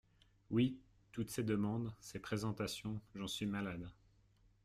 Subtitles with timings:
[0.49, 0.79] Oui,
[1.11, 2.99] toutes ces demandes, ces présentations…
[3.13, 3.87] j’en suis malade!…